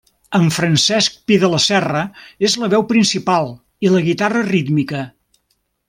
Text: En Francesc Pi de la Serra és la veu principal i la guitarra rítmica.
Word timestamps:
En 0.37 0.45
Francesc 0.53 1.19
Pi 1.31 1.37
de 1.43 1.49
la 1.51 1.59
Serra 1.65 2.01
és 2.49 2.57
la 2.63 2.71
veu 2.73 2.87
principal 2.95 3.53
i 3.89 3.93
la 3.97 4.03
guitarra 4.11 4.43
rítmica. 4.53 5.05